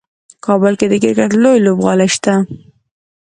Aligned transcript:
کابل 0.45 0.73
کې 0.79 0.85
د 0.89 0.93
کرکټ 1.03 1.31
لوی 1.43 1.57
لوبغالی 1.65 2.07
شته. 2.15 2.33